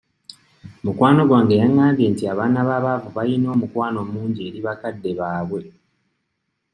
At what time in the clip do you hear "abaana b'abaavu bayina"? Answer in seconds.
2.31-3.47